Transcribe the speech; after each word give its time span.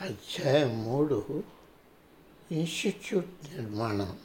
అధ్యాయం 0.00 0.84
మూడు. 0.84 1.44
ఇన్స్టిట్యూట్ 2.52 3.26
నిర్మాణం. 3.26 4.18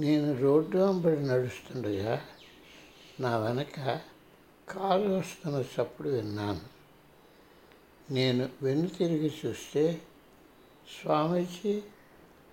నేను 0.00 0.40
రోడ్డు 0.40 0.78
అంబడి 0.78 1.22
నడుస్తుండగా 1.22 2.22
నా 3.20 3.38
వెనక 3.38 4.00
కారు 4.68 5.08
వస్తున్న 5.08 5.64
చప్పుడు 5.80 6.08
విన్నాను. 6.08 6.60
నేను 8.12 8.48
వెన్ను 8.62 8.88
తిరిగి 8.88 9.32
చూస్తే 9.46 10.02
స్వామీజీ 11.00 11.82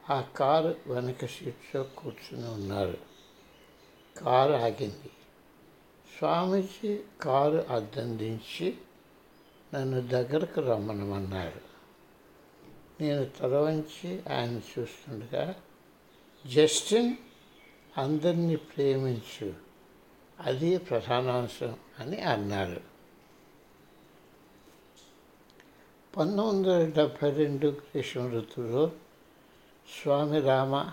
ఆ 0.10 0.22
కారు 0.22 0.76
వెనక 0.88 1.26
సీట్లో 1.26 1.84
కూర్చుని 1.84 2.50
ఉన్నారు. 2.50 2.98
కారు 4.18 4.54
ఆగింది. 4.54 5.12
స్వామీజీ 6.18 7.00
కారు 7.22 7.66
అద్దం 7.70 8.18
దించి 8.18 8.78
నన్ను 9.76 10.02
దగ్గరకు 10.02 10.62
రమ్మనమన్నారు. 10.62 11.62
నేను 13.02 13.26
తలవంచి 13.26 14.24
ఆయన 14.34 14.62
చూస్తుండగా 14.80 15.56
జస్టిన్ 16.48 17.16
అందరినీ 17.98 18.56
ప్రేమించు. 18.56 19.54
అది 20.40 20.78
ప్రధానాంశం 20.78 21.76
అని 22.00 22.22
అన్నారు. 22.22 22.82
పంతొమ్మిది 26.18 26.70
వందల 26.70 26.90
డెబ్భై 26.90 27.30
రెండు 27.30 27.68
గ్రీష్మ 27.68 28.28
ఋతువులో 28.28 28.92
స్వామి 30.02 30.40
రామ 30.40 30.92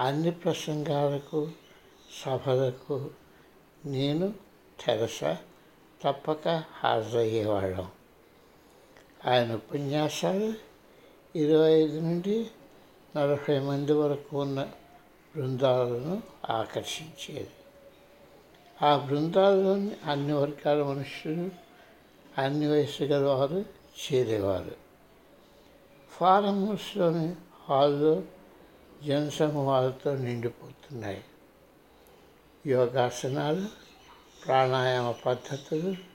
అన్ని 0.00 0.30
ప్రసంగాలకు 0.30 1.50
సభలకు 2.24 3.10
నేను 3.86 4.34
తెరస 4.86 5.20
తప్పక 6.02 6.48
హాజరయ్యేవాళ్ళం. 6.72 7.90
ఆయన 9.26 9.54
ఉపన్యాసాలు 9.54 10.54
ఇరవై 11.38 11.72
ఐదు 11.72 12.00
నుండి 12.00 12.46
నలభై 13.16 13.58
మంది 13.58 13.92
వరకు 13.92 14.40
ఉన్న 14.40 14.70
బృందాలను 15.36 16.22
ఆకర్షించేది. 16.50 17.50
ఆ 18.82 18.96
బృందాల్లోని 18.96 19.96
అన్ని 20.04 20.32
వర్గాల 20.32 20.82
మనుషులు 20.82 21.50
అన్ని 22.38 22.66
వయసు 22.66 23.02
గల 23.02 23.24
వారు 23.24 23.64
చేరేవారు. 24.12 24.76
ఫారం 26.10 26.68
హౌస్లోని 26.68 27.36
హాల్లో 27.68 28.22
జనసమూహాలతో 29.06 30.16
నిండిపోతున్నాయి. 30.16 31.24
యోగాసనాలు 32.66 33.66
ప్రాణాయామ 34.46 35.10
పద్ధతులు 35.10 36.10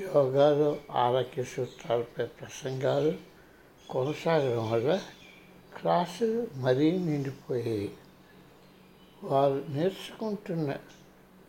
యోగాలు 0.00 0.80
ఆరోగ్య 0.90 1.44
సూత్రాలపై 1.44 2.26
ప్రసంగాలు 2.26 3.12
కొనసాగడం 3.90 4.70
వల్ల 4.70 5.00
క్లాసులు 5.80 6.46
మరీ 6.54 6.98
నిండిపోయాయి. 6.98 7.94
వారు 9.22 9.64
నేర్చుకుంటున్న 9.68 10.76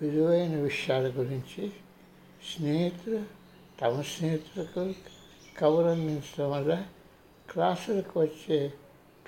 విలువైన 0.02 0.56
విషయాల 0.56 1.08
గురించి 1.08 1.70
స్నేహితులు 2.56 3.24
తమ 3.82 4.02
స్నేహితులకు 4.02 4.94
కబురు 5.58 5.88
అందించడం 5.88 6.52
వల్ల 6.52 6.86
క్లాసులకు 7.52 8.20
వచ్చే 8.20 8.74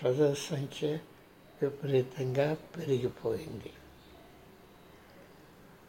ప్రజల 0.01 0.33
సంఖ్య 0.33 0.97
విపరీతంగా 1.61 2.53
పెరిగిపోయింది. 2.53 3.71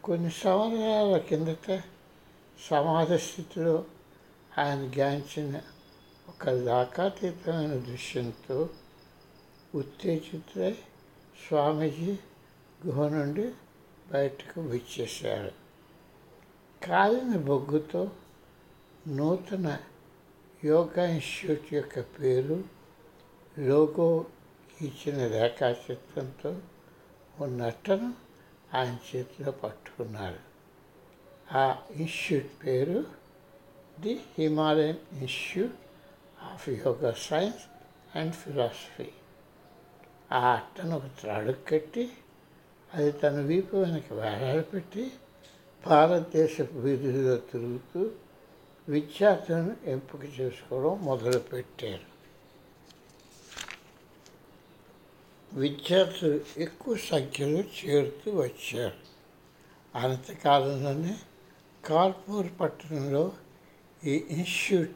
కొన్ని 0.03 0.31
సంవత్సరాల 0.31 1.17
కిందట 1.17 1.81
సమాజ 2.59 3.09
స్థితిలో 3.23 3.75
ఆయన 4.57 4.83
గాంచిన 4.97 5.55
ఒక 6.27 6.49
లాకాతీతమైన 6.65 7.73
దృశ్యంతో 7.81 8.57
ఉత్తేజితులై 9.75 10.73
స్వామీజీ 11.43 12.13
గుహ 12.79 13.07
నుండి 13.07 13.45
బయటకు 14.11 14.61
విచ్చేశారు 14.67 15.53
కాలిన 16.81 17.35
బొగ్గుతో 17.45 18.01
నూతన 19.09 19.67
యోగా 20.63 21.05
ఇన్స్టిట్యూట్ 21.09 21.69
యొక్క 21.73 21.99
పేరు 22.15 22.57
లోగో 23.61 24.09
ఇచ్చిన 24.81 25.19
రేఖాచిత్రంతో 25.27 26.51
ఉన్నట్టను 27.39 28.09
ఆయన 28.73 28.97
చేతిలో 29.07 29.51
పట్టుకున్నారు 29.51 30.41
ఆ 31.51 31.77
ఇన్స్టిట్యూట్ 31.91 32.65
పేరు 32.65 33.05
the 33.99 34.19
Himalayan 34.37 34.97
institute 35.13 35.73
of 36.53 36.69
yoga 36.69 37.11
science 37.11 37.63
and 38.17 38.33
philosophy. 38.33 39.07
ఆ 40.31 40.53
అట్టను 40.53 40.97
ఒక 40.97 41.05
త్రాడు 41.19 41.51
కట్టి 41.51 42.11
అది 42.93 43.11
తన 43.11 43.39
వీపు 43.41 43.77
వెనక 43.77 44.13
వేలాడపెట్టి 44.13 45.11
భారతదేశపు 45.87 46.73
వీధుల్లో 46.73 47.35
తిరుగుతూ 47.35 48.11
విద్యార్థులను 48.89 49.77
ఎంపిక 49.85 50.39
చేసుకోవడం 50.39 51.05
మొదలుపెట్టారు. 51.05 52.17
విద్యార్థులు 55.53 56.41
ఎక్కువ 56.57 56.97
సంఖ్యలో 56.97 57.59
చేరుతూ 57.59 58.31
వచ్చారు. 58.31 59.07
అనంతకాలంలోనే 59.95 61.15
కాల్పూర్ 61.87 62.47
పట్టణంలో 62.59 63.31
ఈ 64.03 64.25
ఇన్స్టిట్యూట్ 64.29 64.95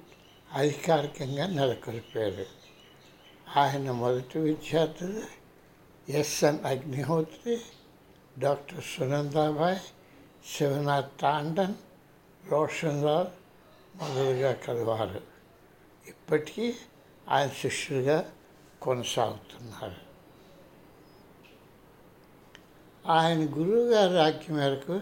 అధికారికంగా 0.54 1.48
నెలకొల్పారు 1.48 2.46
ఆయన 3.60 3.92
మొదటి 3.92 4.40
విద్యార్థులు 4.40 5.22
S N 6.12 6.66
Agnihotri 6.66 7.60
doctor 8.40 8.84
Sunandabai 8.84 9.80
Shivnath 10.58 11.12
Tandon 11.22 11.74
Roshan 12.50 13.04
Lal 13.04 13.28
మొదలుగా 13.96 14.52
కలవారు. 14.52 15.22
ఇప్పటికీ 16.08 16.76
ఆయన 17.30 17.50
శిష్యులుగా 17.50 18.32
కొనసాగుతున్నారు. 18.82 20.12
ఆయన 23.12 23.40
గురువుగారి 23.40 24.20
ఆజ్ఞ 24.20 24.54
మేరకు 24.54 25.02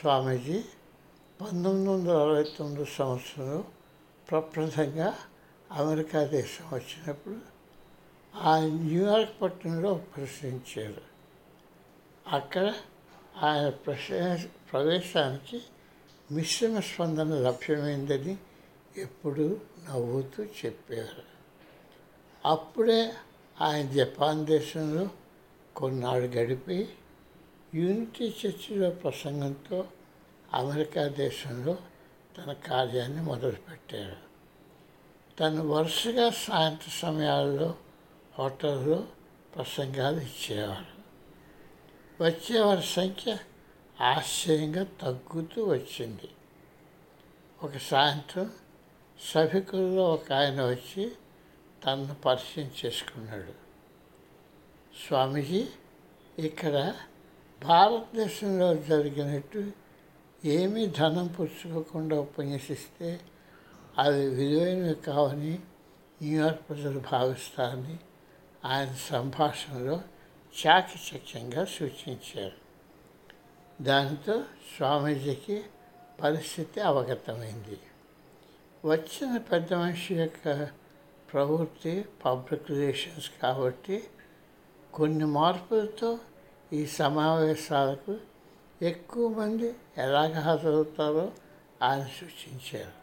స్వామీజీ 0.00 0.64
పంతొమ్మిది 1.40 1.90
వందల 1.90 2.10
అరవై 2.10 2.42
తొమ్మిది 2.42 2.90
సంవత్సరంలో 2.90 3.64
ప్రప్రథంగా 4.30 5.14
అమెరికా 5.72 6.24
దేశం 6.24 6.64
వచ్చినప్పుడు 6.72 7.36
ఆయన 8.36 8.72
న్యూయార్క్ 8.72 9.42
పట్టణంలో 9.42 9.94
ప్రశ్నించారు. 9.94 11.02
అక్కడ 12.26 12.74
ఆయన 13.42 13.68
ప్రశ 13.68 14.08
ప్రవేశానికి 14.72 15.62
మిశ్రమ 16.32 16.80
స్పందన 16.80 17.34
లభ్యమైందని 17.34 18.36
ఎప్పుడు 18.96 19.60
నవ్వుతూ 19.88 20.44
చెప్పారు. 20.44 21.22
అప్పుడే 22.48 23.12
ఆయన 23.60 23.92
జపాన్ 23.92 24.46
దేశంలో 24.46 25.08
కొన్నాళ్ళు 25.76 26.26
గడిపి 26.26 26.88
యూనిటీ 27.74 28.34
చర్చిలో 28.46 28.90
ప్రసంగంతో 28.90 29.84
అమెరికా 30.54 31.08
దేశంలో 31.08 31.76
తన 32.38 32.52
కార్యాన్ని 32.52 33.22
మొదలుపెట్టారు 33.22 34.16
తను 35.40 35.68
వరుసగా 35.68 36.30
సాయంత్ర 36.30 36.90
సమయాల్లో 36.90 37.74
హోటల్లో 38.38 39.08
ప్రసంగాలు 39.54 40.20
ఇచ్చేవారు 40.20 41.00
వచ్చేవారి 42.24 42.82
సంఖ్య 42.82 43.38
ఆశ్చర్యంగా 44.00 44.84
తగ్గుతూ 44.84 45.64
వచ్చింది. 45.64 46.28
ఒక 47.62 47.76
సాయంత్రం 47.76 48.52
సభికుల్లో 49.34 50.14
ఒక 50.14 50.32
ఆయన 50.32 50.62
వచ్చి 50.62 51.12
తనను 51.84 52.14
పరిచయం 52.14 52.70
చేసుకున్నాడు. 52.84 53.52
స్వామీజీ 55.06 55.68
ఇక్కడ 56.38 56.94
భారతదేశంలో 57.62 58.74
జరిగినట్టు 58.74 59.72
ఏమీ 60.44 60.86
ధనం 60.86 61.26
పుచ్చుకోకుండా 61.26 62.20
ఉపన్యసిస్తే 62.20 63.20
అది 63.98 64.26
విలువైనవి 64.26 64.94
కావని 64.94 65.58
న్యూయార్క్ 66.22 66.68
ప్రజలు 66.68 67.02
భావిస్తారని 67.12 67.96
ఆయన 68.64 68.94
సంభాషణలో 68.94 70.00
చాకచక్యంగా 70.66 71.64
సూచించారు. 71.64 72.52
దానితో 73.82 74.44
స్వామీజీకి 74.76 75.62
పరిస్థితి 76.22 76.80
అవగతమైంది. 76.80 77.78
వచ్చిన 78.84 79.36
పెద్ద 79.36 79.74
మనిషి 79.74 80.14
యొక్క 80.14 80.68
ప్రవృత్తి 81.32 82.04
పబ్లిక్ 82.24 82.70
రిలేషన్స్ 82.70 83.30
కాబట్టి 83.42 84.04
కొన్ని 84.94 85.24
మార్పులతో 85.24 86.18
ఈ 86.72 86.86
సమావేశాలకు 86.86 88.29
ఎక్కువ 88.82 89.28
మంది 89.28 89.74
ఎలాగ 89.96 90.40
హాజరవుతారో 90.40 91.32
ఆయన 91.82 92.02
సూచించారు. 92.02 93.00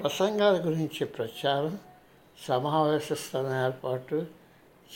ప్రసంగాల 0.00 0.66
గురించి 0.66 1.04
ప్రచారం 1.04 1.78
సమావేశ 2.46 3.12
స్థలం 3.12 3.66
ఏర్పాటు 3.66 4.26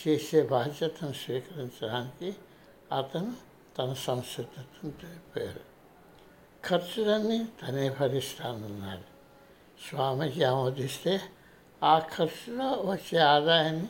చేసే 0.08 0.42
బాధ్యతను 0.42 1.12
స్వీకరించడానికి 1.12 2.36
అతను 2.96 3.34
తన 3.78 3.92
సంసిద్ధతను 3.92 4.90
తెలిపారు. 4.90 5.60
ఖర్చులన్నీ 6.68 7.48
తనే 7.62 7.90
భరిస్తానన్నాడు. 7.90 9.16
స్వామికి 9.90 10.44
ఆమోదిస్తే 10.44 11.20
ఆ 11.82 11.98
ఖర్చులో 11.98 12.68
వచ్చే 12.72 13.18
ఆదాయాన్ని 13.18 13.88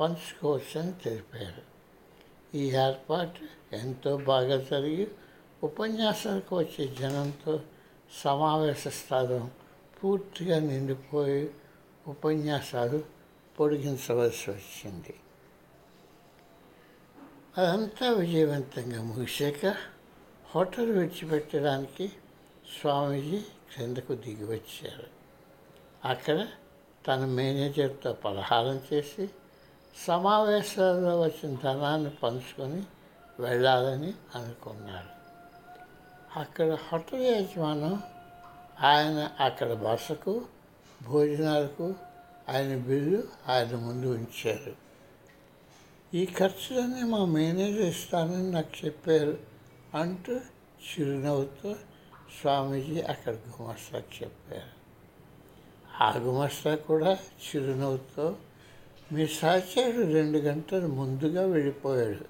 పంచుకోవచ్చని 0.00 0.92
తెలిపారు. 0.92 1.73
ఈ 2.54 2.64
ఏర్పాటు 2.70 3.40
ఎంతో 3.76 4.16
బాగా 4.16 4.56
జరిగి 4.70 5.06
ఉపన్యాసాలకు 5.62 6.56
వచ్చే 6.56 6.84
జనంతో 7.00 7.54
సమావేశ 8.22 8.88
స్థలం 8.88 9.50
పూర్తిగా 9.96 10.58
నిండిపోయి 10.58 11.50
ఉపన్యాసాలు 12.06 12.98
పొడిగించవలసి 13.58 14.50
వచ్చింది. 14.50 15.14
అదంతా 17.56 18.06
విజయవంతంగా 18.10 19.02
ముగిశాక 19.02 19.66
హోటల్ 20.54 20.90
విడిచిపెట్టడానికి 20.90 22.06
స్వామీజీ 22.80 23.40
క్రిందకు 23.70 24.14
దిగి 24.14 24.44
వచ్చారు 24.44 25.06
అక్కడ 26.04 26.38
తన 27.06 27.24
మేనేజర్తో 27.24 28.12
పలహారం 28.24 28.80
చేసి 28.92 29.24
సమావేశాల్లో 30.06 31.20
వచ్చిన 31.20 31.56
ధనాన్ని 31.62 32.10
పంచుకొని 32.10 32.82
వెళ్ళాలని 33.40 34.14
అనుకున్నాడు 34.34 35.14
అక్కడ 36.38 36.72
హోటల్ 36.72 37.22
యజమానం 37.22 38.02
ఆయన 38.80 39.30
అక్కడ 39.40 39.72
బసకు 39.72 40.44
భోజనాలకు 41.02 41.94
ఆయన 42.48 42.76
బిల్లు 42.76 43.22
ఆయన 43.48 43.76
ముందు 43.76 44.06
ఉంచారు. 44.06 44.76
ఈ 46.14 46.26
ఖర్చులన్నీ 46.26 47.02
మా 47.02 47.24
మేనేజర్ 47.24 47.80
ఇస్తానని 47.80 48.50
నాకు 48.50 48.86
చెప్పారు 48.86 49.38
అంటూ 49.94 50.34
చిరునవ్వుతో 50.34 51.76
స్వామీజీ 52.40 53.00
అక్కడ 53.00 53.34
గుమస్తా 53.34 53.98
చెప్పారు. 53.98 54.74
ఆ 56.02 56.18
గుమస్తా 56.18 56.74
కూడా 56.74 57.12
చిరునవ్వుతో 57.12 58.36
మీ 59.12 59.26
సహచరుడు 59.26 60.12
రెండు 60.12 60.38
గంటలు 60.38 60.86
ముందుగా 60.86 61.46
వెళ్ళిపోయాడు. 61.46 62.24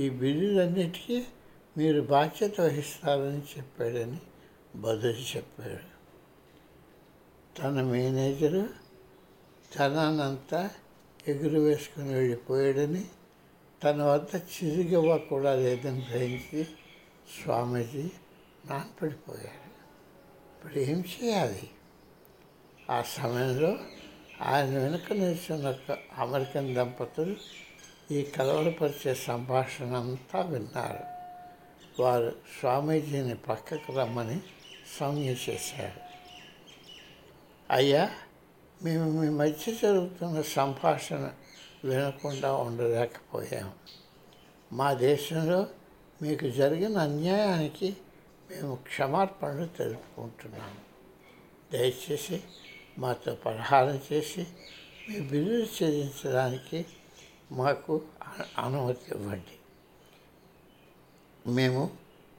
ఈ 0.00 0.08
బిల్లులన్నిటికీ 0.08 1.24
మీరు 1.76 2.00
బాధ్యత 2.00 2.60
వహిస్తారని 2.60 3.42
చెప్పాడని 3.58 4.20
బదులు 4.76 5.36
చెప్పాడు. 5.36 5.98
తన 7.60 7.82
మేనేజరు 7.82 8.68
తనంతా 9.76 10.70
ఎగురు 11.28 11.58
వేసుకుని 11.58 12.14
వెళ్ళిపోయాడని 12.14 13.04
తన 13.84 14.02
వద్ద 14.02 14.36
చిరుగవ్వ 14.36 15.18
కూడా 15.18 15.54
లేదని 15.54 16.06
గ్రహించి 16.10 16.64
స్వామీజీ 17.42 18.10
నాన్పడిపోయాడు 18.66 19.68
ఇప్పుడు 20.56 20.78
ఏం 20.78 21.00
చేయాలి? 21.00 21.70
ఆ 22.90 23.02
సమయంలో 23.02 23.78
ఆయన 24.42 24.78
వెనుక 24.78 25.12
నిలిచిన 25.12 25.68
ఒక 25.68 25.98
అమెరికన్ 26.18 26.74
దంపతులు 26.74 27.36
ఈ 28.10 28.22
కలవరపరిచే 28.22 29.14
సంభాషణ 29.14 29.94
అంతా 29.94 30.40
విన్నారు. 30.40 31.04
వారు 32.02 32.36
స్వామీజీని 32.60 33.34
పక్కకు 33.34 33.92
రమ్మని 33.92 34.40
సంజ్ఞ 35.00 35.30
చేశారు. 35.50 36.00
అయ్యా 37.70 38.10
మేము 38.82 39.20
మీ 39.20 39.28
మధ్య 39.28 39.72
జరుగుతున్న 39.72 40.42
సంభాషణ 40.42 41.30
వినకుండా 41.84 42.56
ఉండలేకపోయాము 42.56 43.72
మా 44.72 44.92
దేశంలో 44.92 45.66
మీకు 46.22 46.50
జరిగిన 46.50 46.98
అన్యాయానికి 46.98 47.96
మేము 48.50 48.74
క్షమార్పణలు 48.74 49.66
తెలుపుకుంటున్నాము 49.66 50.88
దయచేసి 51.72 52.42
మాతో 52.98 53.34
పరిహారం 53.34 54.00
చేసి 54.12 54.46
మీ 55.08 55.20
బిల్లులు 55.20 55.84
చెల్లించడానికి 55.84 56.86
మాకు 57.52 58.02
అనుమతి 58.58 59.14
ఇవ్వండి. 59.14 59.58
మేము 61.50 61.90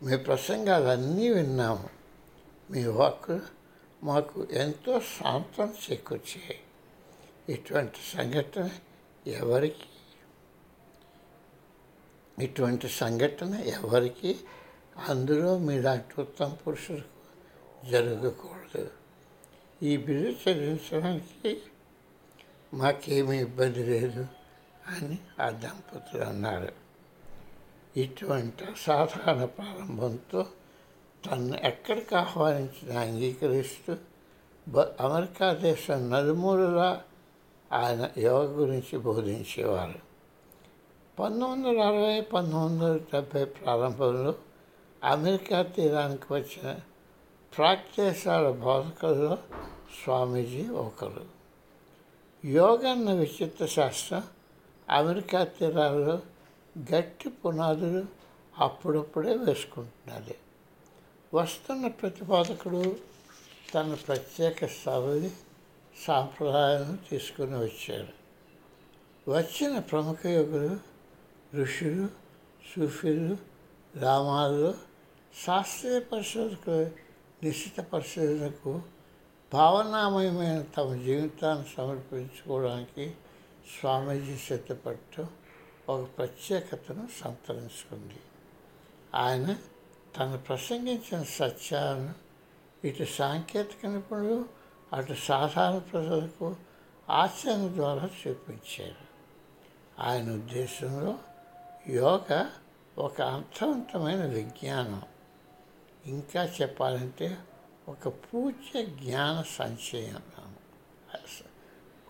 మీ 0.04 0.18
ప్రసంగాలన్నీ 0.18 1.30
విన్నాము. 1.30 1.90
మీ 2.72 2.86
వాక్కులు 2.86 3.42
మాకు 4.04 4.48
ఎంతో 4.52 5.00
శాంతం 5.00 5.74
చేకూర్చాయి. 5.92 6.60
ఇటువంటి 7.50 7.98
సంఘటన 8.18 8.70
ఎవరికి? 9.28 9.86
ఇటువంటి 12.44 12.90
సంఘటన 12.90 13.56
ఎవరికి? 13.56 14.40
అందులో 15.08 15.58
మీలాంటి 15.58 16.22
ఉత్తమ 16.22 16.54
పురుషులకు 16.54 17.20
జరగకూడదు. 17.90 18.99
ఈ 19.84 19.98
బిల్లు 19.98 20.32
చెల్లించడానికి 20.32 21.62
మాకేమీ 22.74 23.38
ఇబ్బంది 23.38 23.84
లేదు 23.84 24.28
అని 24.88 25.18
ఆ 25.42 25.50
దంపతులు 25.50 26.24
అన్నారు. 26.24 26.68
ఇటువంటి 27.98 28.64
అసాధారణ 28.64 29.46
ప్రారంభంతో 29.46 30.46
తను 31.26 31.58
ఎక్కడికి 31.64 32.16
ఆహ్వానించిన 32.16 32.98
అంగీకరిస్తూ 32.98 33.96
బ- 34.68 34.80
అమెరికా 34.80 35.54
దేశం 35.54 36.10
నలుమూలలా 36.10 37.04
ఆయన 37.72 38.10
యోగ 38.18 38.46
గురించి 38.46 38.98
బోధించేవారు. 38.98 40.10
పంతొమ్మిది 41.20 41.78
వందల 41.78 41.84
అరవై 41.84 42.22
పంతొమ్మిది 42.22 42.86
వందల 42.86 42.98
డెబ్భై 42.98 43.46
ప్రారంభంలో 43.46 44.36
అమెరికా 45.04 45.62
తీరానికి 45.62 46.34
వచ్చిన 46.34 46.76
ప్రాక్ 47.58 48.00
దేశాల 48.00 48.52
బోధకుల్లో 48.52 49.38
స్వామీజీ 50.04 50.68
ఒకరు. 50.68 51.26
యోగన్న 52.46 53.14
విచిత్ర 53.14 53.66
శాస్త్రం 53.66 54.24
అమెరికా 54.90 55.44
తీరాల్లో 55.44 56.22
గట్టి 56.96 57.30
పునాదులు 57.30 58.06
అప్పుడప్పుడే 58.58 59.36
వేసుకుంటున్నది. 59.36 60.36
వస్తున్న 61.34 61.88
ప్రతిపాదకుడు 61.88 62.96
తన 63.74 63.94
ప్రత్యేక 63.94 64.66
సభని 64.66 65.32
సాంప్రదాయాలను 66.08 66.98
తీసుకుని 67.10 67.58
వచ్చారు 67.58 68.14
వచ్చిన 69.32 69.80
ప్రముఖ 69.80 70.26
యోగులు 70.26 70.80
ఋషులు 71.62 72.08
సూఫీలు 72.72 73.38
రామాలు 74.00 74.74
శాస్త్రీయ 75.46 76.00
పరిశోధకులు 76.00 77.09
నిశ్చిత 77.44 77.82
పరిస్థితులకు 77.82 78.82
భావనామయమైన 79.54 80.62
తమ 80.62 80.94
జీవితాన్ని 80.94 81.66
సమర్పించుకోవడానికి 81.78 83.16
స్వామీజీ 83.80 84.38
సిద్ధపడటం 84.38 85.28
ఒక 85.90 86.08
ప్రత్యేకతను 86.18 87.08
సంతరించుకుంది. 87.22 88.20
ఆయన 89.16 89.58
తను 90.18 90.38
ప్రసంగించిన 90.38 91.24
సత్యాలను 91.24 92.14
ఇటు 92.88 93.04
సాంకేతిక 93.04 93.86
నిపుణులు 93.86 94.46
అటు 94.94 95.14
సాధారణ 95.14 95.78
ప్రజలకు 95.78 96.56
ఆచరణ 97.10 97.68
ద్వారా 97.68 98.10
చూపించారు. 98.28 99.10
ఆయన 100.00 100.32
ఉద్దేశంలో 100.32 101.16
యోగ 101.88 102.50
ఒక 102.98 103.22
అర్థవంతమైన 103.22 104.26
విజ్ఞానం. 104.26 105.02
ఇంకా 106.10 106.42
చెప్పాలంటే 106.58 107.28
ఒక 107.90 108.08
పూజ్య 108.08 108.82
జ్ఞాన 108.86 109.38
సంశయం. 109.60 110.22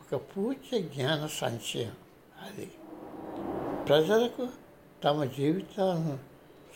ఒక 0.02 0.14
పూజ్య 0.32 0.80
జ్ఞాన 0.82 1.22
సంశయం 1.42 1.96
అది. 2.42 2.68
ప్రజలకు 3.88 4.46
తమ 5.04 5.24
జీవితాలను 5.38 6.16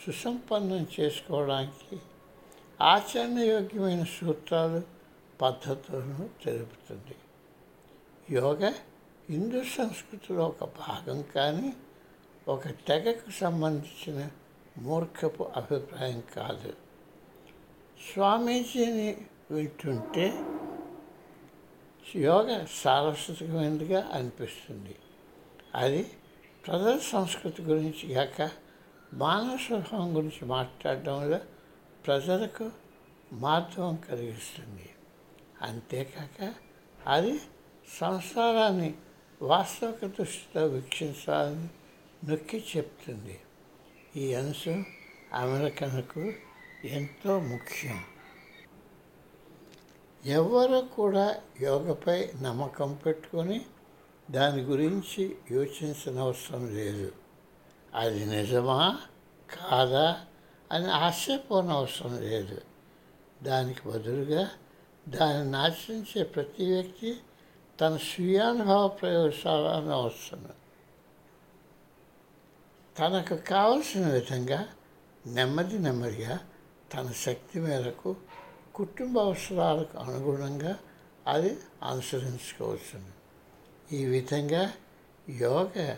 సుసంపన్నం 0.02 0.84
చేసుకోవడానికి 0.96 1.96
ఆచరణయోగ్యమైన 2.80 4.04
సూత్రాలు 4.16 4.80
పద్ధతులను 5.42 6.24
తెలుపుతుంది. 6.44 7.16
యోగ 8.30 8.62
హిందూ 9.30 9.60
సంస్కృతిలో 9.76 10.42
ఒక 10.44 10.64
భాగం 10.64 11.18
కానీ 11.36 11.70
ఒక 12.48 12.64
తెగకు 12.88 13.30
సంబంధించిన 13.30 14.20
మూర్ఖపు 14.78 15.42
అభిప్రాయం 15.56 16.22
కాదు. 16.36 16.72
స్వామీజీని 18.00 19.26
వింటుంటే 19.50 20.44
యోగ 22.16 22.64
సారస్వతమైనదిగా 22.70 24.10
అనిపిస్తుంది. 24.12 24.96
అది 25.74 26.10
ప్రజల 26.66 26.98
సంస్కృతి 26.98 27.62
గురించి 27.62 28.14
కాక 28.14 28.50
మానవ 29.14 29.56
స్వభావం 29.56 30.16
గురించి 30.16 30.44
మాట్లాడడంలో 30.44 31.38
ప్రజలకు 32.06 32.70
మార్గం 33.32 33.96
కలిగిస్తుంది. 33.96 34.90
అంతేకాక 35.62 36.54
అది 37.06 37.40
సంసారాన్ని 38.00 38.94
వాస్తవిక 39.42 40.04
దృష్టితో 40.04 40.66
వీక్షించాలని 40.66 41.68
నొక్కి 42.30 42.64
చెప్తుంది. 42.76 43.40
ఈ 44.16 44.34
అంశం 44.34 44.84
అమెరికన్కు 45.34 46.32
ఎంతో 46.84 47.40
ముఖ్యం. 47.40 48.04
ఎవరు 50.26 50.86
కూడా 50.96 51.36
యోగపై 51.60 52.32
నమ్మకం 52.42 52.98
పెట్టుకొని 53.06 53.66
దాని 54.30 54.62
గురించి 54.62 55.36
యోచించిన 55.50 56.18
అవసరం 56.18 56.74
లేదు. 56.76 57.12
అది 57.94 58.26
నిజమా? 58.26 59.00
కాదా? 59.60 60.20
అని 60.72 60.86
ఆశపోనవసరం 60.86 62.20
లేదు. 62.20 62.60
దానికి 63.42 63.88
బదులుగా 63.88 64.50
దానిని 65.08 65.56
ఆచరించే 65.56 66.22
ప్రతి 66.22 66.74
వ్యక్తి 66.74 67.20
తన 67.80 67.96
స్వీయానుభవ 67.96 68.88
ప్రయోగశాలను 68.88 69.90
అవసరం. 69.90 70.48
తనకు 72.98 73.34
కావలసిన 73.34 74.06
విధంగా 74.06 74.68
నెమ్మది 75.26 75.78
నెమ్మదిగా 75.78 76.38
తన 76.94 77.12
శక్తి 77.12 77.60
మేరకు 77.60 78.16
కుటుంబ 78.74 79.18
అవసరాలకు 79.18 79.98
అనుగుణంగా 79.98 80.78
అది 81.26 81.56
అనుసరించుకోవచ్చును. 81.82 83.12
ఈ 83.94 84.04
విధంగా 84.04 84.72
యోగ 85.28 85.96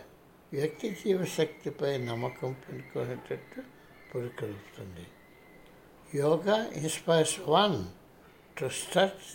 వ్యక్తి 0.53 0.89
జీవశక్తిపై 0.91 1.97
నమ్మకం 1.97 2.53
పెట్టుకునేటట్టు 2.53 3.61
పురికొల్పుతుంది 4.09 5.07
yoga 6.15 6.65
inspires 6.65 7.39
one 7.47 7.85
to 8.59 8.67
start 8.67 9.25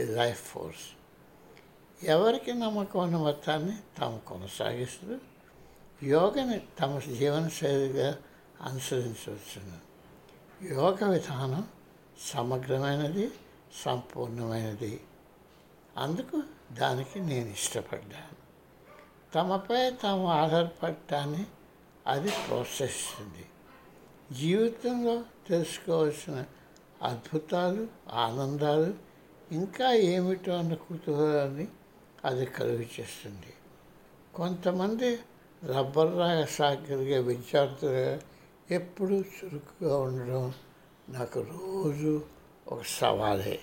the 0.00 0.06
life 0.14 0.42
force 0.42 0.84
ఎవరికి 2.04 2.52
నమ్మకం 2.52 3.00
ఉన్న 3.00 3.16
మొత్తాన్ని 3.16 3.76
తాము 3.98 4.18
కొనసాగిస్తూ 4.18 5.18
యోగని 6.02 6.60
తమ 6.80 6.98
జీవనశైలిగా 6.98 8.18
అనుసరించవచ్చును. 8.60 9.93
యోగ 10.70 11.08
విధానం 11.08 11.68
సమగ్రమైనది 12.20 13.30
సంపూర్ణమైనది. 13.84 15.00
అందుకు 15.96 16.42
దానికి 16.72 17.20
నేను 17.20 17.48
ఇష్టపడ్డాను. 17.48 18.44
తమపై 19.34 19.90
తాము 19.90 20.28
ఆధారపడటాన్ని 20.28 21.46
అది 22.06 22.30
ప్రోత్సహిస్తుంది. 22.30 23.46
జీవితంలో 24.34 25.22
తెలుసుకోవాల్సిన 25.48 26.44
అద్భుతాలు 27.02 27.86
ఆనందాలు 28.12 28.94
ఇంకా 29.52 29.92
ఏమిటో 29.92 30.52
అన్న 30.52 30.74
కుతూహలాన్ని 30.74 31.68
అది 32.24 32.46
కలుగు 32.46 32.82
చేస్తుంది. 32.82 33.54
కొంతమంది 34.34 35.18
రబ్బర్ 35.64 36.18
రాగ 36.18 36.44
సాగలిగే 36.44 37.18
విద్యార్థులు 37.18 38.33
ఎప్పుడూ 38.70 39.16
చురుకుగా 39.18 39.98
ఉండడం 39.98 40.54
నాకు 41.08 41.40
రోజు 41.40 42.22
ఒక 42.68 42.82
సవాలే. 42.82 43.60